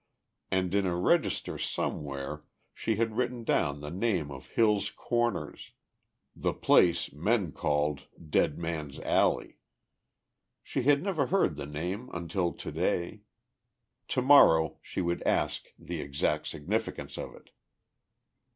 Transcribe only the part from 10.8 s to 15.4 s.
had never heard the name until today. Tomorrow she would